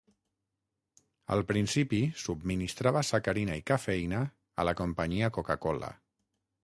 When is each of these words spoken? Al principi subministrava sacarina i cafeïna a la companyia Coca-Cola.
Al 1.35 1.43
principi 1.51 1.99
subministrava 2.23 3.03
sacarina 3.11 3.59
i 3.59 3.63
cafeïna 3.73 4.23
a 4.65 4.67
la 4.71 4.75
companyia 4.81 5.31
Coca-Cola. 5.37 5.93